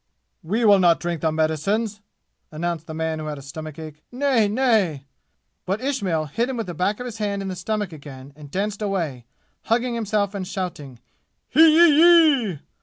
[0.41, 2.01] "We will not drink the medicines!"
[2.51, 4.01] announced the man who had a stomach ache.
[4.11, 5.05] "Nay, nay!"
[5.63, 8.49] But Ismail hit him with the back of his hand in the stomach again and
[8.49, 9.27] danced away,
[9.65, 10.97] hugging himself and shouting
[11.49, 12.59] "Hee yee yee!"